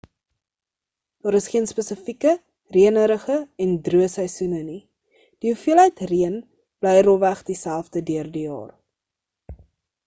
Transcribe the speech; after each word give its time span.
daar 1.25 1.35
is 1.39 1.49
geen 1.55 1.67
spesifieke 1.71 2.31
reënerige 2.77 3.35
en 3.67 3.75
droë 3.89 4.09
seisoene 4.15 4.63
nie 4.71 4.79
die 5.19 5.49
hoeveelheid 5.53 6.03
reën 6.15 6.41
bly 6.85 6.97
rofweg 7.11 7.47
dieselfde 7.53 8.07
deur 8.11 8.35
die 8.41 8.45
jaar 8.49 8.75